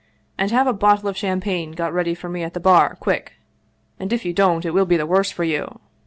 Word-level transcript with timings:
And 0.35 0.49
have 0.49 0.65
a 0.65 0.73
bottle 0.73 1.07
of 1.07 1.15
champagne 1.15 1.73
got 1.73 1.93
ready 1.93 2.15
for 2.15 2.27
me 2.27 2.41
at 2.41 2.55
the 2.55 2.59
bar, 2.59 2.97
quick! 2.99 3.33
And 3.99 4.11
if 4.11 4.25
you 4.25 4.33
don't, 4.33 4.65
it 4.65 4.73
will 4.73 4.87
be 4.87 4.97
the 4.97 5.05
worse 5.05 5.29
for 5.29 5.43
you 5.43 5.79